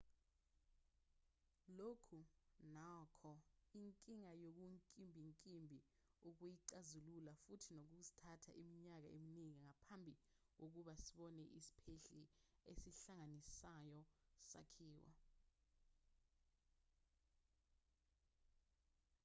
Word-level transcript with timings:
lokhu 1.77 2.19
nokho 2.75 3.31
inkinga 3.81 4.27
okunkimbinkimbi 4.47 5.79
ukuyixazulula 6.27 7.33
futhi 7.43 7.71
kuzothatha 7.87 8.51
iminyaka 8.63 9.07
eminingi 9.17 9.59
ngaphambi 9.65 10.13
kokuba 10.57 10.93
sebone 11.05 11.43
isiphehli 11.59 12.25
esihlanganisayo 12.71 13.99
sakhiwa 14.51 15.11